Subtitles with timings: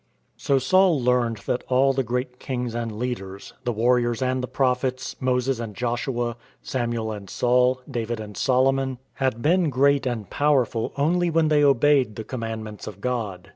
[0.35, 5.15] So Saul learned that all the great kings and leaders, the warriors and the prophets,
[5.19, 10.17] Moses and Joshua, Samuel and Saul, David and Solomon, had been great 36 IN TRAINING
[10.23, 13.49] and powerful only when they obeyed the command ments of God.